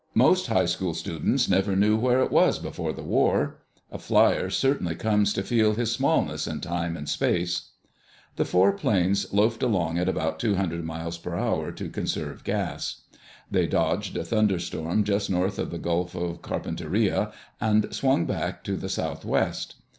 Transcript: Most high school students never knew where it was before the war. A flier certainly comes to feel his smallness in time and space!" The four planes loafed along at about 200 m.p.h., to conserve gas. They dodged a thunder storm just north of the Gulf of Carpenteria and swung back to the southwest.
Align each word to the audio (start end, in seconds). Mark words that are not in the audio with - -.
Most 0.15 0.47
high 0.47 0.65
school 0.65 0.95
students 0.95 1.47
never 1.47 1.75
knew 1.75 1.95
where 1.95 2.21
it 2.23 2.31
was 2.31 2.57
before 2.57 2.91
the 2.91 3.03
war. 3.03 3.57
A 3.91 3.99
flier 3.99 4.49
certainly 4.49 4.95
comes 4.95 5.31
to 5.33 5.43
feel 5.43 5.75
his 5.75 5.91
smallness 5.91 6.47
in 6.47 6.59
time 6.59 6.97
and 6.97 7.07
space!" 7.07 7.73
The 8.35 8.43
four 8.43 8.71
planes 8.71 9.31
loafed 9.31 9.61
along 9.61 9.99
at 9.99 10.09
about 10.09 10.39
200 10.39 10.79
m.p.h., 10.89 11.75
to 11.75 11.89
conserve 11.89 12.43
gas. 12.43 13.01
They 13.51 13.67
dodged 13.67 14.17
a 14.17 14.23
thunder 14.23 14.57
storm 14.57 15.03
just 15.03 15.29
north 15.29 15.59
of 15.59 15.69
the 15.69 15.77
Gulf 15.77 16.15
of 16.15 16.41
Carpenteria 16.41 17.31
and 17.61 17.93
swung 17.93 18.25
back 18.25 18.63
to 18.63 18.75
the 18.77 18.89
southwest. 18.89 19.75